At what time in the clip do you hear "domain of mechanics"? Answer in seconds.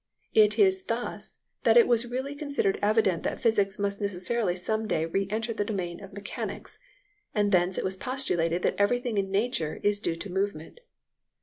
5.63-6.79